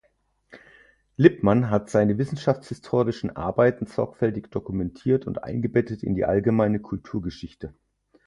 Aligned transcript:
Lippmann 1.15 1.69
hat 1.69 1.91
seine 1.91 2.17
wissenschaftshistorischen 2.17 3.35
Arbeiten 3.35 3.85
sorgfältig 3.85 4.49
dokumentiert 4.49 5.27
und 5.27 5.43
eingebettet 5.43 6.01
in 6.01 6.15
die 6.15 6.25
allgemeine 6.25 6.79
Kulturgeschichte. 6.79 7.75